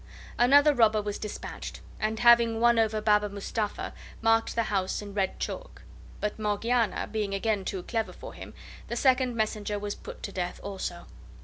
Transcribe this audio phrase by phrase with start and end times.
[0.39, 5.39] Another robber was dispatched, and, having won over Baba Mustapha, marked the house in red
[5.39, 5.83] chalk;
[6.19, 8.55] but Morgiana being again too clever for them,
[8.87, 11.05] the second messenger was put to death also.